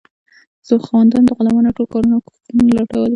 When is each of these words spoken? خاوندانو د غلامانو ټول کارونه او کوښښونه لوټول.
خاوندانو 0.85 1.27
د 1.27 1.31
غلامانو 1.37 1.75
ټول 1.77 1.87
کارونه 1.93 2.13
او 2.15 2.23
کوښښونه 2.25 2.63
لوټول. 2.77 3.09